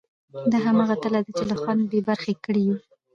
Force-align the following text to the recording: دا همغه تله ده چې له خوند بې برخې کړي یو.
دا 0.51 0.57
همغه 0.65 0.95
تله 1.03 1.19
ده 1.25 1.31
چې 1.37 1.43
له 1.51 1.55
خوند 1.61 1.81
بې 1.91 1.99
برخې 2.09 2.33
کړي 2.43 2.61
یو. 2.67 2.77